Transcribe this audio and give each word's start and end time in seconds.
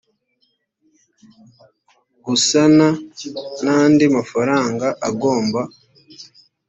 gusana 2.25 2.87
n 3.63 3.65
andi 3.79 4.05
mafaranga 4.15 4.87
agomba 5.09 5.61